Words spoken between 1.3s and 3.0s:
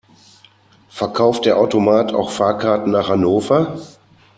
der Automat auch Fahrkarten